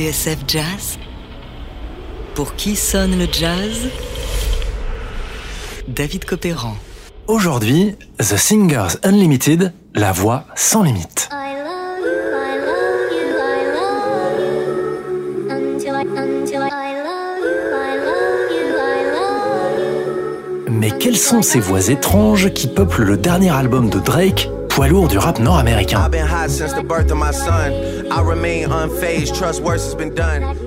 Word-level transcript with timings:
TSF 0.00 0.38
Jazz. 0.48 0.98
Pour 2.34 2.54
qui 2.54 2.74
sonne 2.74 3.18
le 3.18 3.26
jazz? 3.30 3.90
David 5.88 6.24
Copéran. 6.24 6.74
Aujourd'hui, 7.26 7.96
The 8.16 8.38
Singers 8.38 8.96
Unlimited, 9.02 9.74
la 9.94 10.12
voix 10.12 10.46
sans 10.54 10.84
limite. 10.84 11.28
Mais 20.70 20.92
quelles 20.98 21.18
sont 21.18 21.42
ces 21.42 21.60
voix 21.60 21.88
étranges 21.88 22.50
qui 22.54 22.68
peuplent 22.68 23.04
le 23.04 23.18
dernier 23.18 23.50
album 23.50 23.90
de 23.90 23.98
Drake, 23.98 24.48
poids 24.70 24.88
lourd 24.88 25.08
du 25.08 25.18
rap 25.18 25.38
nord-américain? 25.40 26.08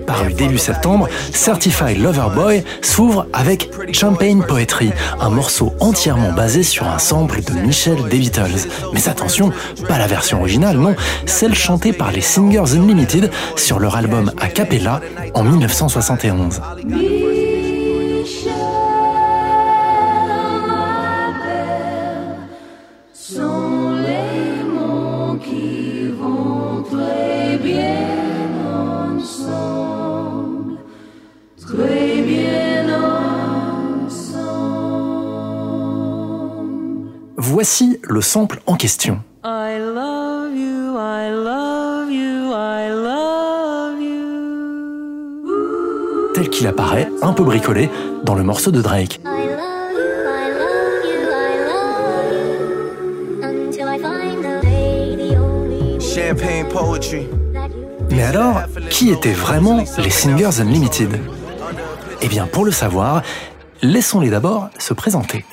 Paru 0.07 0.33
début 0.33 0.57
septembre, 0.57 1.07
Certified 1.31 1.97
Lover 1.97 2.33
Boy 2.33 2.63
s'ouvre 2.81 3.27
avec 3.33 3.69
Champagne 3.91 4.41
Poetry, 4.47 4.91
un 5.19 5.29
morceau 5.29 5.73
entièrement 5.79 6.31
basé 6.31 6.63
sur 6.63 6.87
un 6.87 6.99
sample 6.99 7.41
de 7.41 7.53
Michel 7.53 7.97
des 8.09 8.17
Beatles. 8.17 8.67
Mais 8.93 9.07
attention, 9.07 9.51
pas 9.87 9.97
la 9.97 10.07
version 10.07 10.39
originale, 10.39 10.77
non, 10.77 10.95
celle 11.25 11.55
chantée 11.55 11.93
par 11.93 12.11
les 12.11 12.21
Singers 12.21 12.75
Unlimited 12.75 13.29
sur 13.55 13.79
leur 13.79 13.95
album 13.95 14.31
A 14.39 14.47
Cappella 14.47 15.01
en 15.33 15.43
1971. 15.43 16.61
Voici 37.63 37.97
le 38.03 38.19
sample 38.19 38.59
en 38.65 38.75
question. 38.75 39.21
I 39.45 39.79
love 39.79 40.53
you, 40.53 40.97
I 40.97 41.31
love 41.31 42.11
you, 42.11 42.51
I 42.51 42.89
love 42.89 44.01
you. 44.01 45.45
tel 46.33 46.49
qu'il 46.49 46.67
apparaît, 46.67 47.09
un 47.21 47.31
peu 47.31 47.45
bricolé, 47.45 47.89
dans 48.25 48.35
le 48.35 48.43
morceau 48.43 48.69
de 48.69 48.81
Drake. 48.81 49.21
Mais 58.11 58.23
alors, 58.23 58.63
qui 58.89 59.09
étaient 59.09 59.31
vraiment 59.31 59.85
les 59.99 60.09
Singers 60.09 60.59
Unlimited? 60.59 61.17
Eh 62.21 62.27
bien, 62.27 62.45
pour 62.45 62.65
le 62.65 62.71
savoir, 62.71 63.21
laissons-les 63.81 64.31
d'abord 64.31 64.67
se 64.79 64.93
présenter. 64.93 65.45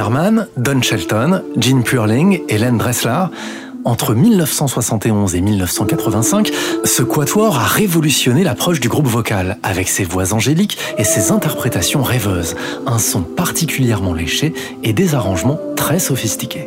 Herman, 0.00 0.46
Don 0.56 0.80
Shelton, 0.80 1.42
Gene 1.58 1.82
Purling 1.82 2.40
et 2.48 2.56
Len 2.56 2.78
Dressler. 2.78 3.26
Entre 3.84 4.14
1971 4.14 5.34
et 5.34 5.42
1985, 5.42 6.50
ce 6.84 7.02
quatuor 7.02 7.58
a 7.58 7.66
révolutionné 7.66 8.42
l'approche 8.42 8.80
du 8.80 8.88
groupe 8.88 9.06
vocal, 9.06 9.58
avec 9.62 9.90
ses 9.90 10.04
voix 10.04 10.32
angéliques 10.32 10.78
et 10.96 11.04
ses 11.04 11.32
interprétations 11.32 12.02
rêveuses, 12.02 12.56
un 12.86 12.98
son 12.98 13.20
particulièrement 13.20 14.14
léché 14.14 14.54
et 14.82 14.94
des 14.94 15.14
arrangements 15.14 15.60
très 15.76 15.98
sophistiqués. 15.98 16.66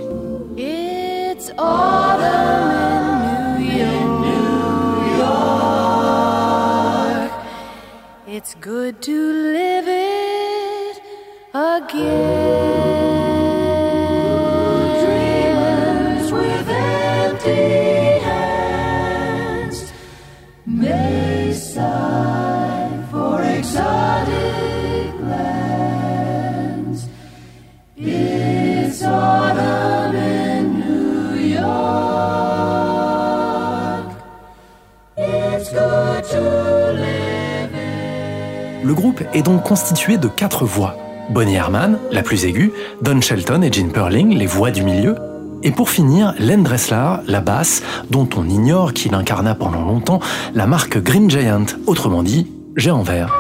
Le 38.84 38.94
groupe 38.94 39.24
est 39.34 39.44
donc 39.44 39.64
constitué 39.64 40.18
de 40.18 40.28
quatre 40.28 40.66
voix. 40.66 40.98
Bonnie 41.30 41.56
Herman, 41.56 41.98
la 42.12 42.22
plus 42.22 42.44
aiguë, 42.44 42.74
Don 43.02 43.22
Shelton 43.22 43.62
et 43.62 43.72
Gene 43.72 43.92
Perling, 43.92 44.38
les 44.38 44.46
voix 44.46 44.72
du 44.72 44.84
milieu, 44.84 45.16
et 45.64 45.72
pour 45.72 45.90
finir, 45.90 46.34
Len 46.38 46.64
Dressler, 46.64 47.16
la 47.26 47.40
basse, 47.40 47.82
dont 48.10 48.28
on 48.36 48.44
ignore 48.50 48.92
qu'il 48.92 49.16
incarna 49.16 49.56
pendant 49.56 49.86
longtemps 49.86 50.20
la 50.54 50.68
marque 50.68 51.02
Green 51.02 51.30
Giant, 51.30 51.66
autrement 51.88 52.24
dit, 52.24 52.52
géant 52.76 53.04
vert. 53.04 53.34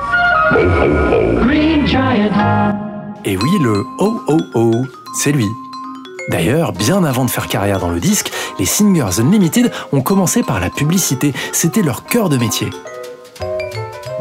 Et 3.25 3.36
oui, 3.36 3.50
le 3.62 3.84
oh 4.00 4.22
oh 4.30 4.40
oh, 4.56 4.72
c'est 5.20 5.34
lui. 5.34 5.48
D'ailleurs, 6.30 6.72
bien 6.72 7.04
avant 7.04 7.25
de 7.25 7.30
faire 7.30 7.50
carrière 7.50 7.80
dans 7.80 7.90
le 7.90 8.00
disque, 8.00 8.31
les 8.60 8.66
Singers 8.66 9.20
Unlimited 9.20 9.70
ont 9.92 10.02
commencé 10.02 10.42
par 10.42 10.62
la 10.62 10.70
publicité, 10.70 11.34
c'était 11.52 11.81
leur 11.81 12.06
cœur 12.06 12.30
de 12.30 12.38
métier. 12.38 12.70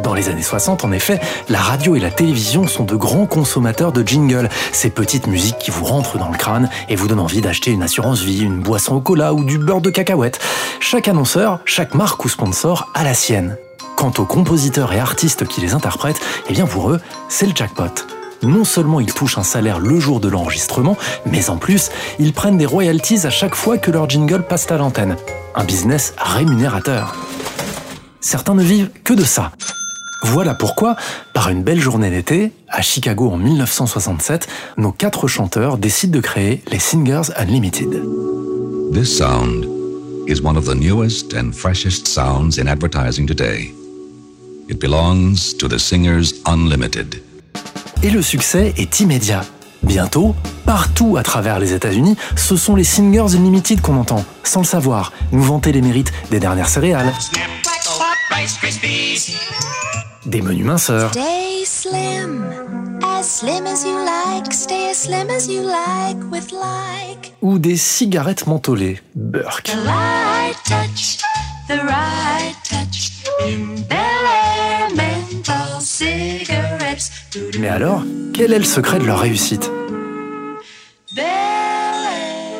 Dans 0.03 0.15
les 0.15 0.29
années 0.29 0.43
60, 0.43 0.85
en 0.85 0.91
effet, 0.91 1.21
la 1.49 1.61
radio 1.61 1.95
et 1.95 2.01
la 2.01 2.11
télévision 2.11 2.67
sont 2.67 2.83
de 2.83 2.97
grands 2.97 3.27
consommateurs 3.27 3.93
de 3.93 4.07
jingles, 4.07 4.49
ces 4.73 4.91
petites 4.91 5.29
musiques 5.29 5.59
qui 5.59 5.71
vous 5.71 5.85
rentrent 5.85 6.19
dans 6.19 6.29
le 6.29 6.37
crâne 6.37 6.69
et 6.89 6.97
vous 6.97 7.07
donnent 7.07 7.21
envie 7.21 7.41
d'acheter 7.41 7.71
une 7.71 7.85
assurance 7.85 8.21
vie, 8.21 8.43
une 8.43 8.61
boisson 8.61 8.97
au 8.97 9.01
cola 9.01 9.33
ou 9.33 9.45
du 9.45 9.59
beurre 9.59 9.81
de 9.81 9.91
cacahuète. 9.91 10.41
Chaque 10.81 11.07
annonceur, 11.07 11.61
chaque 11.67 11.95
marque 11.95 12.25
ou 12.25 12.29
sponsor 12.29 12.91
a 12.95 13.05
la 13.05 13.15
sienne. 13.15 13.57
Quant 13.97 14.13
aux 14.19 14.25
compositeurs 14.25 14.93
et 14.93 14.99
artistes 14.99 15.47
qui 15.47 15.61
les 15.61 15.73
interprètent, 15.73 16.21
eh 16.49 16.53
bien 16.53 16.67
pour 16.67 16.91
eux, 16.91 17.01
c'est 17.29 17.47
le 17.47 17.55
jackpot. 17.55 18.07
Non 18.43 18.65
seulement 18.65 18.99
ils 18.99 19.15
touchent 19.15 19.39
un 19.39 19.45
salaire 19.45 19.79
le 19.79 20.01
jour 20.01 20.19
de 20.19 20.29
l'enregistrement, 20.29 20.97
mais 21.27 21.49
en 21.49 21.59
plus, 21.59 21.91
ils 22.19 22.33
prennent 22.33 22.59
des 22.59 22.67
royalties 22.67 23.25
à 23.25 23.31
chaque 23.31 23.55
fois 23.55 23.79
que 23.79 23.93
leur 23.93 24.11
jingle 24.11 24.43
passe 24.43 24.69
à 24.73 24.79
l'antenne. 24.79 25.17
Un 25.55 25.63
business 25.63 26.13
rémunérateur. 26.19 27.15
Certains 28.21 28.55
ne 28.55 28.63
vivent 28.63 28.91
que 29.05 29.15
de 29.15 29.25
ça. 29.25 29.53
Voilà 30.25 30.55
pourquoi, 30.55 30.97
par 31.33 31.49
une 31.49 31.65
belle 31.65 31.81
journée 31.81 32.11
d'été, 32.11 32.53
à 32.69 32.81
Chicago 32.81 33.31
en 33.31 33.37
1967, 33.37 34.47
nos 34.77 34.93
quatre 34.93 35.27
chanteurs 35.27 35.79
décident 35.79 36.13
de 36.13 36.21
créer 36.21 36.63
les 36.71 36.79
Singers 36.79 37.33
Unlimited. 37.37 37.91
This 38.93 39.17
sound 39.17 39.67
is 40.29 40.41
one 40.41 40.57
of 40.57 40.65
the 40.65 40.77
newest 40.77 41.35
and 41.35 41.53
freshest 41.53 42.07
sounds 42.07 42.59
in 42.59 42.69
advertising 42.69 43.27
today. 43.27 43.75
It 44.69 44.81
belongs 44.81 45.55
to 45.59 45.67
the 45.67 45.79
Singers 45.79 46.35
Unlimited. 46.47 47.21
Et 48.05 48.11
le 48.11 48.23
succès 48.23 48.75
est 48.77 49.01
immédiat. 49.01 49.45
Bientôt, 49.83 50.37
partout 50.65 51.17
à 51.17 51.25
travers 51.25 51.59
les 51.59 51.73
États-Unis, 51.73 52.17
ce 52.37 52.57
sont 52.57 52.77
les 52.77 52.85
Singers 52.85 53.35
Unlimited 53.35 53.81
qu'on 53.81 53.97
entend, 53.97 54.25
sans 54.45 54.61
le 54.61 54.67
savoir, 54.67 55.13
nous 55.33 55.43
vanter 55.43 55.73
les 55.73 55.83
mérites 55.83 56.13
des 56.31 56.39
dernières 56.39 56.69
céréales, 56.69 57.13
des 60.27 60.41
menus 60.43 60.65
minceurs, 60.65 61.11
Stay 61.11 61.65
slim, 61.65 62.45
as 63.05 63.25
slim 63.25 63.67
as 63.67 63.85
you 63.85 63.97
like. 64.05 64.53
Stay 64.53 64.91
as 64.91 65.03
slim 65.03 65.29
as 65.31 65.49
you 65.49 65.63
like 65.63 66.19
with 66.31 66.53
like. 66.53 67.35
ou 67.43 67.59
des 67.59 67.77
cigarettes 67.77 68.47
mentholées, 68.47 69.01
Burke. 69.15 69.65
The 69.65 69.85
light 69.85 70.57
touch, 70.65 71.19
the 71.69 71.81
right 71.83 72.55
touch. 72.65 73.11
In 73.43 73.81
Bel 73.89 73.99
Air 73.99 74.89
menthol 74.97 75.81
cigarettes. 75.81 77.11
Mais 77.59 77.69
alors, 77.69 78.03
quel 78.35 78.53
est 78.53 78.59
le 78.59 78.65
secret 78.65 78.99
de 78.99 79.05
leur 79.05 79.21
réussite? 79.21 79.71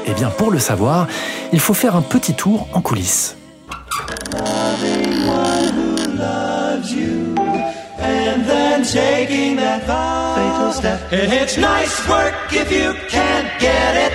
Eh 0.05 0.15
bien, 0.15 0.31
pour 0.31 0.51
le 0.51 0.59
savoir, 0.59 1.07
il 1.53 1.61
faut 1.61 1.75
faire 1.75 1.95
un 1.97 2.03
petit 2.03 2.35
tour 2.35 2.67
en 2.73 2.81
coulisses. 2.81 3.37
Step. 10.73 11.13
It's 11.13 11.57
nice 11.57 12.09
work 12.09 12.35
if 12.51 12.73
you 12.73 12.95
can't 13.09 13.61
get 13.61 13.97
it, 14.07 14.13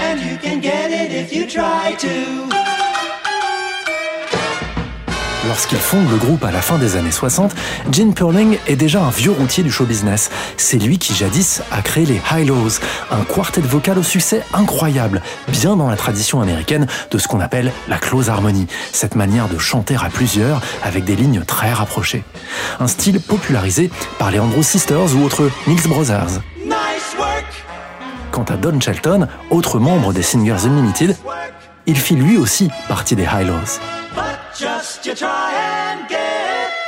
and 0.00 0.20
you 0.20 0.36
can 0.38 0.60
get 0.60 0.90
it 0.90 1.12
if 1.12 1.32
you 1.32 1.46
try 1.46 1.94
to. 1.98 2.65
Lorsqu'il 5.48 5.78
fonde 5.78 6.10
le 6.10 6.16
groupe 6.16 6.44
à 6.44 6.50
la 6.50 6.60
fin 6.60 6.76
des 6.76 6.96
années 6.96 7.12
60, 7.12 7.54
Gene 7.92 8.14
Perling 8.14 8.58
est 8.66 8.76
déjà 8.76 9.02
un 9.02 9.10
vieux 9.10 9.30
routier 9.30 9.62
du 9.62 9.70
show 9.70 9.84
business. 9.84 10.30
C'est 10.56 10.78
lui 10.78 10.98
qui 10.98 11.14
jadis 11.14 11.62
a 11.70 11.82
créé 11.82 12.04
les 12.04 12.20
High-Lows, 12.30 12.80
un 13.12 13.22
quartet 13.22 13.60
vocal 13.60 13.98
au 13.98 14.02
succès 14.02 14.42
incroyable, 14.52 15.22
bien 15.48 15.76
dans 15.76 15.88
la 15.88 15.96
tradition 15.96 16.40
américaine 16.40 16.86
de 17.10 17.18
ce 17.18 17.28
qu'on 17.28 17.40
appelle 17.40 17.72
la 17.88 17.98
close 17.98 18.28
harmony, 18.28 18.66
cette 18.92 19.14
manière 19.14 19.48
de 19.48 19.58
chanter 19.58 19.94
à 19.94 20.08
plusieurs 20.08 20.60
avec 20.82 21.04
des 21.04 21.14
lignes 21.14 21.42
très 21.46 21.72
rapprochées. 21.72 22.24
Un 22.80 22.88
style 22.88 23.20
popularisé 23.20 23.90
par 24.18 24.30
les 24.30 24.40
Andrews 24.40 24.64
Sisters 24.64 25.14
ou 25.14 25.24
autres 25.24 25.50
Mills 25.66 25.88
Brothers. 25.88 26.40
Nice 26.64 27.14
work, 27.18 27.64
Quant 28.32 28.44
à 28.44 28.56
Don 28.56 28.80
Shelton, 28.80 29.28
autre 29.50 29.78
membre 29.78 30.12
des 30.12 30.22
Singers 30.22 30.66
Unlimited, 30.66 31.16
il 31.86 31.96
fit 31.96 32.16
lui 32.16 32.36
aussi 32.36 32.68
partie 32.88 33.14
des 33.14 33.24
High-Lows. 33.24 33.78
but 34.16 34.25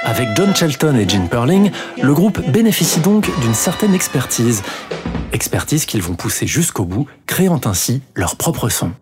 Avec 0.05 0.29
John 0.37 0.55
Shelton 0.55 0.97
et 0.97 1.09
Gene 1.09 1.29
Perling, 1.29 1.71
le 2.01 2.15
groupe 2.15 2.41
bénéficie 2.51 3.01
donc 3.01 3.31
d'une 3.41 3.55
certaine 3.55 3.95
expertise. 3.95 4.63
Expertise 5.33 5.85
qu'ils 5.85 6.03
vont 6.03 6.15
pousser 6.15 6.47
jusqu'au 6.47 6.85
bout, 6.85 7.07
créant 7.27 7.61
ainsi 7.65 8.03
leur 8.15 8.37
propre 8.37 8.69
son. 8.69 8.93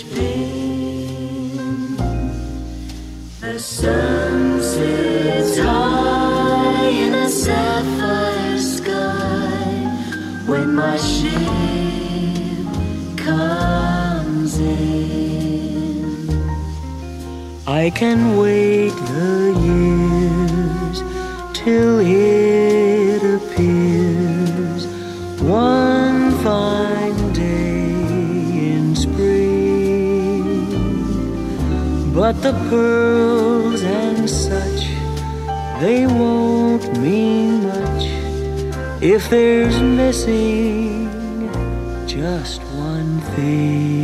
Fill 0.00 0.72
each. 0.72 1.82
The 3.40 3.58
sun 3.58 4.62
sits 4.62 5.58
high 5.58 6.88
in 6.88 7.14
a 7.14 7.28
sapphire 7.28 8.58
sky 8.58 10.44
when 10.46 10.74
my 10.74 10.96
ship 10.96 11.36
comes 13.16 14.58
in. 14.58 16.28
I 17.66 17.90
can 17.90 18.36
wait 18.38 18.90
the 18.90 19.52
years 19.60 21.02
till 21.52 21.98
it 21.98 22.51
But 32.22 32.40
the 32.40 32.52
pearls 32.70 33.82
and 33.82 34.30
such, 34.30 34.82
they 35.80 36.06
won't 36.06 36.96
mean 37.00 37.64
much 37.64 38.04
if 39.02 39.28
there's 39.28 39.80
missing 39.80 41.10
just 42.06 42.62
one 42.62 43.20
thing. 43.34 44.01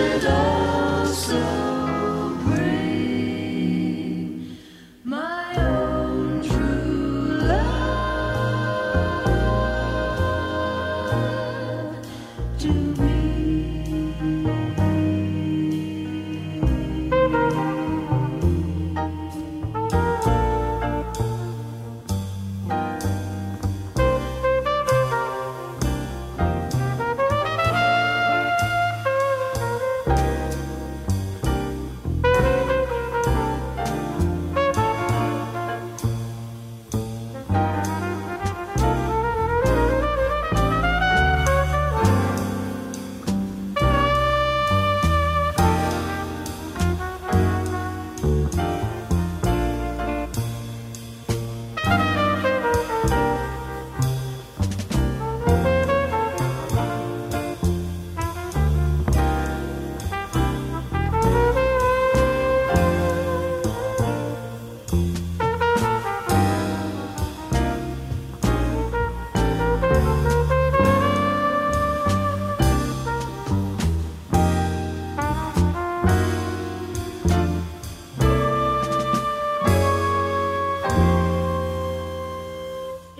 ambassador. 0.00 0.47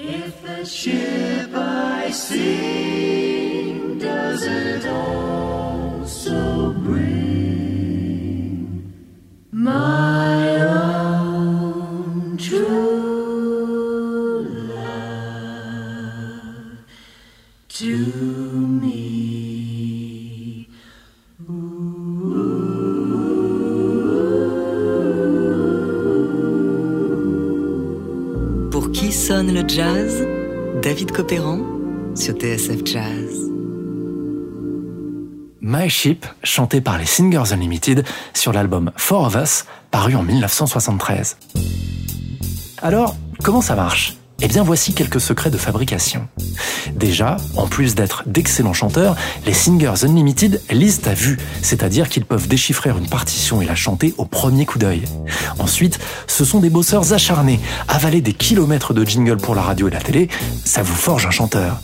If 0.01 0.43
the 0.43 0.65
ship 0.65 1.51
I 1.53 2.11
sing 2.11 3.99
doesn't 3.99 4.87
also 4.87 6.73
bring 6.73 7.28
David 30.77 31.11
Copéran 31.11 31.61
sur 32.15 32.35
TSF 32.35 32.85
Jazz. 32.85 33.51
My 35.61 35.89
Ship, 35.89 36.25
chanté 36.45 36.81
par 36.81 36.99
les 36.99 37.07
Singers 37.07 37.53
Unlimited 37.53 38.05
sur 38.35 38.53
l'album 38.53 38.93
Four 38.97 39.27
of 39.27 39.37
Us, 39.43 39.65
paru 39.91 40.15
en 40.15 40.23
1973. 40.23 41.37
Alors, 42.81 43.17
comment 43.43 43.61
ça 43.61 43.75
marche? 43.75 44.18
Eh 44.41 44.47
bien, 44.47 44.63
voici 44.63 44.95
quelques 44.95 45.21
secrets 45.21 45.51
de 45.51 45.59
fabrication. 45.59 46.29
Déjà, 46.95 47.39
en 47.57 47.67
plus 47.67 47.97
d'être 47.97 48.23
d'excellents 48.27 48.73
chanteurs, 48.73 49.17
les 49.47 49.53
Singers 49.53 50.05
Unlimited 50.05 50.61
lisent 50.71 51.01
à 51.07 51.15
vue, 51.15 51.39
c'est-à-dire 51.61 52.09
qu'ils 52.09 52.25
peuvent 52.25 52.47
déchiffrer 52.47 52.91
une 52.91 53.09
partition 53.09 53.61
et 53.61 53.67
la 53.67 53.75
chanter 53.75 54.15
au 54.17 54.25
premier 54.25 54.65
coup 54.65 54.79
d'œil. 54.79 55.03
Ensuite, 55.59 55.99
ce 56.29 56.45
sont 56.45 56.61
des 56.61 56.71
bosseurs 56.71 57.13
acharnés, 57.13 57.59
avaler 57.89 58.21
des 58.21 58.33
kilomètres 58.33 58.95
de 58.95 59.05
jingle 59.05 59.39
pour 59.39 59.57
la 59.57 59.63
radio 59.63 59.89
et 59.89 59.91
la 59.91 60.01
télé, 60.01 60.29
ça 60.65 60.83
vous 60.83 60.95
forge 60.95 61.27
un 61.27 61.33
chanteur. 61.33 61.81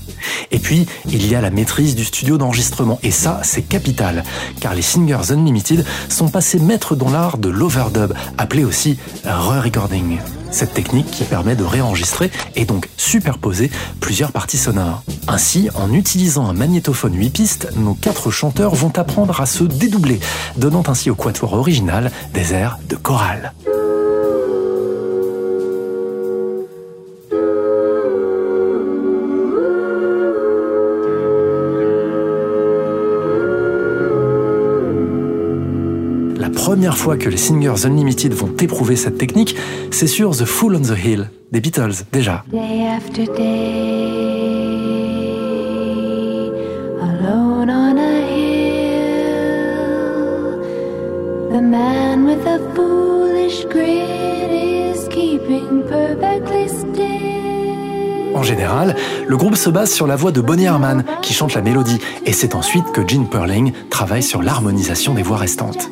Et 0.52 0.60
puis, 0.60 0.86
il 1.06 1.26
y 1.26 1.34
a 1.34 1.40
la 1.40 1.50
maîtrise 1.50 1.96
du 1.96 2.04
studio 2.04 2.38
d'enregistrement, 2.38 3.00
et 3.02 3.10
ça, 3.10 3.40
c'est 3.42 3.62
capital, 3.62 4.22
car 4.60 4.74
les 4.74 4.82
Singers 4.82 5.32
Unlimited 5.32 5.84
sont 6.08 6.28
passés 6.28 6.60
maîtres 6.60 6.94
dans 6.94 7.10
l'art 7.10 7.36
de 7.36 7.48
l'overdub, 7.48 8.14
appelé 8.38 8.64
aussi 8.64 8.96
re-recording. 9.24 10.18
Cette 10.54 10.72
technique 10.72 11.10
qui 11.10 11.24
permet 11.24 11.56
de 11.56 11.64
réenregistrer 11.64 12.30
et 12.54 12.64
donc 12.64 12.88
superposer 12.96 13.72
plusieurs 13.98 14.30
parties 14.30 14.56
sonores. 14.56 15.02
Ainsi, 15.26 15.68
en 15.74 15.92
utilisant 15.92 16.46
un 16.46 16.52
magnétophone 16.52 17.16
8 17.16 17.30
pistes, 17.30 17.68
nos 17.74 17.94
quatre 17.94 18.30
chanteurs 18.30 18.76
vont 18.76 18.96
apprendre 18.96 19.40
à 19.40 19.46
se 19.46 19.64
dédoubler, 19.64 20.20
donnant 20.56 20.84
ainsi 20.86 21.10
au 21.10 21.16
quatuor 21.16 21.54
original 21.54 22.12
des 22.34 22.54
airs 22.54 22.78
de 22.88 22.94
chorale. 22.94 23.52
Première 36.64 36.96
fois 36.96 37.18
que 37.18 37.28
les 37.28 37.36
Singers 37.36 37.84
Unlimited 37.84 38.32
vont 38.32 38.50
éprouver 38.58 38.96
cette 38.96 39.18
technique, 39.18 39.54
c'est 39.90 40.06
sur 40.06 40.30
The 40.30 40.46
Fool 40.46 40.76
on 40.76 40.80
the 40.80 40.96
Hill 40.96 41.28
des 41.52 41.60
Beatles 41.60 42.06
déjà. 42.10 42.42
Day 42.50 42.86
after 42.88 43.26
day, 43.26 44.00
alone 47.02 47.68
on 47.68 47.98
a 47.98 48.22
hill, 48.30 48.54
the 51.52 51.60
man 51.60 52.24
with 52.24 52.46
a 52.46 52.58
foolish 52.74 53.66
grin 53.66 54.48
is 54.50 55.06
keeping 55.10 55.82
perfectly 55.86 56.66
still. 56.68 58.34
En 58.34 58.42
général, 58.42 58.96
le 59.26 59.36
groupe 59.36 59.56
se 59.56 59.70
base 59.70 59.92
sur 59.92 60.06
la 60.06 60.16
voix 60.16 60.32
de 60.32 60.40
Bonnie 60.40 60.64
Herman 60.64 61.04
qui 61.22 61.32
chante 61.32 61.54
la 61.54 61.62
mélodie 61.62 61.98
et 62.26 62.32
c'est 62.32 62.54
ensuite 62.54 62.92
que 62.92 63.06
Gene 63.06 63.28
Perling 63.28 63.72
travaille 63.90 64.22
sur 64.22 64.42
l'harmonisation 64.42 65.14
des 65.14 65.22
voix 65.22 65.38
restantes. 65.38 65.88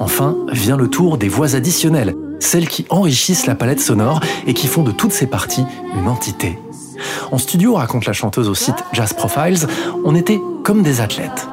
Enfin, 0.00 0.36
vient 0.50 0.76
le 0.76 0.88
tour 0.88 1.18
des 1.18 1.28
voix 1.28 1.54
additionnelles, 1.54 2.14
celles 2.40 2.68
qui 2.68 2.86
enrichissent 2.90 3.46
la 3.46 3.54
palette 3.54 3.80
sonore 3.80 4.20
et 4.46 4.54
qui 4.54 4.66
font 4.66 4.82
de 4.82 4.92
toutes 4.92 5.12
ces 5.12 5.26
parties 5.26 5.64
une 5.96 6.08
entité. 6.08 6.58
En 7.30 7.38
studio, 7.38 7.74
raconte 7.74 8.06
la 8.06 8.12
chanteuse 8.12 8.48
au 8.48 8.54
site 8.54 8.84
Jazz 8.92 9.12
Profiles, 9.12 9.66
on 10.04 10.14
était 10.14 10.40
comme 10.64 10.82
des 10.82 11.00
athlètes. 11.00 11.46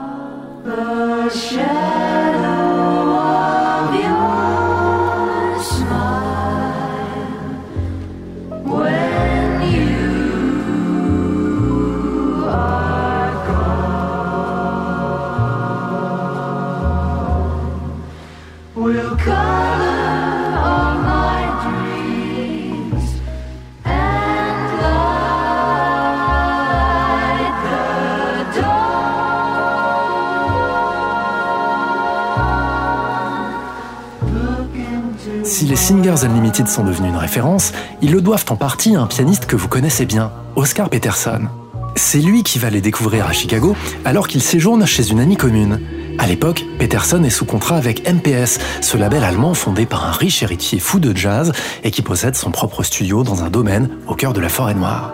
Unlimited 36.23 36.67
sont 36.67 36.83
devenus 36.83 37.11
une 37.11 37.17
référence, 37.17 37.71
ils 38.01 38.11
le 38.11 38.21
doivent 38.21 38.45
en 38.49 38.55
partie 38.55 38.95
à 38.95 39.01
un 39.01 39.07
pianiste 39.07 39.45
que 39.45 39.55
vous 39.55 39.67
connaissez 39.67 40.05
bien, 40.05 40.31
Oscar 40.55 40.89
Peterson. 40.89 41.47
C'est 41.95 42.19
lui 42.19 42.43
qui 42.43 42.59
va 42.59 42.69
les 42.69 42.81
découvrir 42.81 43.25
à 43.25 43.31
Chicago 43.31 43.75
alors 44.05 44.27
qu'il 44.27 44.41
séjourne 44.41 44.85
chez 44.85 45.11
une 45.11 45.19
amie 45.19 45.37
commune. 45.37 45.79
À 46.17 46.27
l'époque, 46.27 46.65
Peterson 46.77 47.23
est 47.23 47.29
sous 47.29 47.45
contrat 47.45 47.77
avec 47.77 48.09
MPS, 48.11 48.59
ce 48.81 48.97
label 48.97 49.23
allemand 49.23 49.53
fondé 49.53 49.85
par 49.85 50.05
un 50.05 50.11
riche 50.11 50.43
héritier 50.43 50.79
fou 50.79 50.99
de 50.99 51.15
jazz 51.15 51.53
et 51.83 51.91
qui 51.91 52.01
possède 52.01 52.35
son 52.35 52.51
propre 52.51 52.83
studio 52.83 53.23
dans 53.23 53.43
un 53.43 53.49
domaine 53.49 53.89
au 54.07 54.15
cœur 54.15 54.33
de 54.33 54.41
la 54.41 54.49
forêt 54.49 54.73
noire. 54.73 55.13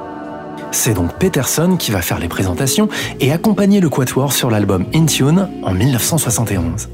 C'est 0.72 0.94
donc 0.94 1.14
Peterson 1.20 1.78
qui 1.78 1.92
va 1.92 2.02
faire 2.02 2.20
les 2.20 2.28
présentations 2.28 2.90
et 3.20 3.32
accompagner 3.32 3.80
le 3.80 3.90
Quatuor 3.90 4.34
sur 4.34 4.50
l'album 4.50 4.86
In 4.94 5.06
Tune 5.06 5.50
en 5.64 5.74
1971. 5.74 6.90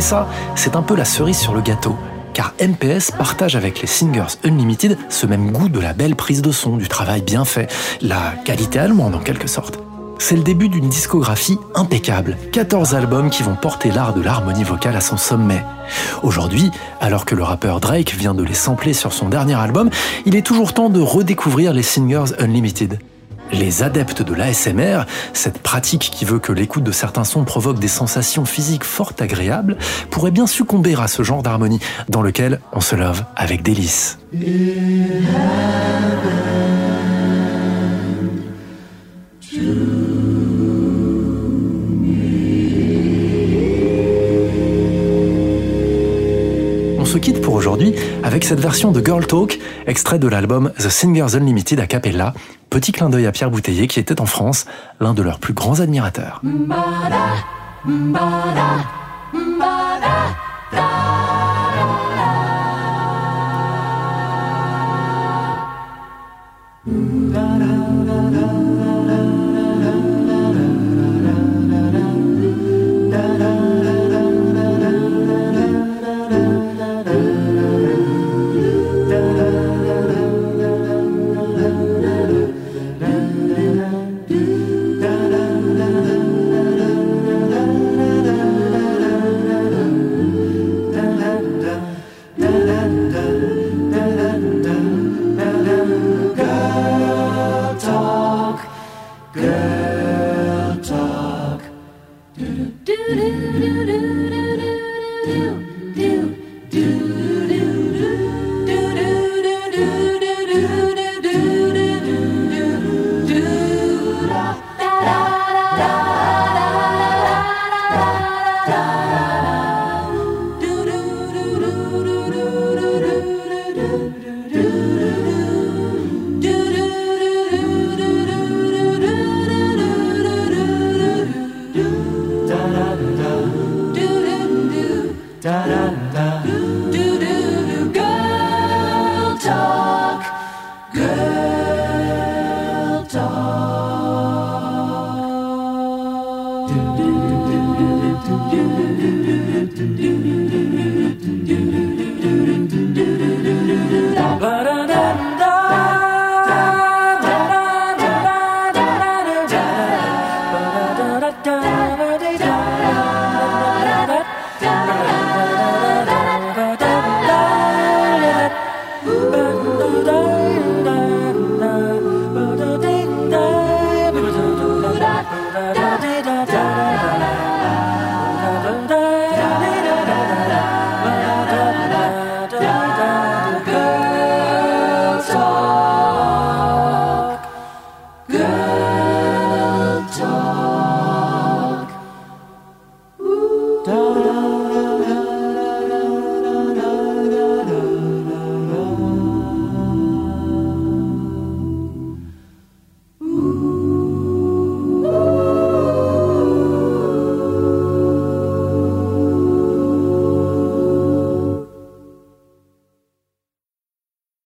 Et 0.00 0.02
ça, 0.02 0.26
c'est 0.54 0.76
un 0.76 0.82
peu 0.82 0.96
la 0.96 1.04
cerise 1.04 1.36
sur 1.36 1.52
le 1.52 1.60
gâteau, 1.60 1.94
car 2.32 2.54
MPS 2.58 3.10
partage 3.10 3.54
avec 3.54 3.82
les 3.82 3.86
Singers 3.86 4.38
Unlimited 4.44 4.96
ce 5.10 5.26
même 5.26 5.50
goût 5.50 5.68
de 5.68 5.78
la 5.78 5.92
belle 5.92 6.16
prise 6.16 6.40
de 6.40 6.52
son, 6.52 6.78
du 6.78 6.88
travail 6.88 7.20
bien 7.20 7.44
fait, 7.44 7.70
la 8.00 8.32
qualité 8.46 8.78
allemande 8.78 9.14
en 9.14 9.18
quelque 9.18 9.46
sorte. 9.46 9.78
C'est 10.18 10.36
le 10.36 10.42
début 10.42 10.70
d'une 10.70 10.88
discographie 10.88 11.58
impeccable, 11.74 12.38
14 12.50 12.94
albums 12.94 13.28
qui 13.28 13.42
vont 13.42 13.56
porter 13.56 13.90
l'art 13.90 14.14
de 14.14 14.22
l'harmonie 14.22 14.64
vocale 14.64 14.96
à 14.96 15.02
son 15.02 15.18
sommet. 15.18 15.62
Aujourd'hui, 16.22 16.70
alors 17.02 17.26
que 17.26 17.34
le 17.34 17.42
rappeur 17.42 17.78
Drake 17.78 18.14
vient 18.14 18.32
de 18.32 18.42
les 18.42 18.54
sampler 18.54 18.94
sur 18.94 19.12
son 19.12 19.28
dernier 19.28 19.56
album, 19.56 19.90
il 20.24 20.34
est 20.34 20.46
toujours 20.46 20.72
temps 20.72 20.88
de 20.88 21.00
redécouvrir 21.02 21.74
les 21.74 21.82
Singers 21.82 22.32
Unlimited. 22.38 23.00
Les 23.52 23.82
adeptes 23.82 24.22
de 24.22 24.34
l'ASMR, 24.34 25.02
cette 25.32 25.58
pratique 25.58 26.10
qui 26.12 26.24
veut 26.24 26.38
que 26.38 26.52
l'écoute 26.52 26.84
de 26.84 26.92
certains 26.92 27.24
sons 27.24 27.44
provoque 27.44 27.78
des 27.78 27.88
sensations 27.88 28.44
physiques 28.44 28.84
fort 28.84 29.12
agréables, 29.18 29.76
pourraient 30.10 30.30
bien 30.30 30.46
succomber 30.46 30.94
à 30.94 31.08
ce 31.08 31.22
genre 31.22 31.42
d'harmonie 31.42 31.80
dans 32.08 32.22
lequel 32.22 32.60
on 32.72 32.80
se 32.80 32.96
love 32.96 33.24
avec 33.36 33.62
délice. 33.62 34.18
On 46.98 47.04
se 47.04 47.18
quitte 47.18 47.40
pour 47.40 47.54
aujourd'hui 47.54 47.94
avec 48.22 48.44
cette 48.44 48.60
version 48.60 48.92
de 48.92 49.04
Girl 49.04 49.26
Talk, 49.26 49.58
extrait 49.86 50.20
de 50.20 50.28
l'album 50.28 50.70
The 50.78 50.88
Singers 50.88 51.34
Unlimited 51.34 51.80
a 51.80 51.86
cappella. 51.86 52.32
Petit 52.70 52.92
clin 52.92 53.10
d'œil 53.10 53.26
à 53.26 53.32
Pierre 53.32 53.50
Bouteiller 53.50 53.88
qui 53.88 53.98
était 53.98 54.20
en 54.20 54.26
France 54.26 54.64
l'un 55.00 55.12
de 55.12 55.22
leurs 55.22 55.40
plus 55.40 55.54
grands 55.54 55.80
admirateurs. 55.80 56.40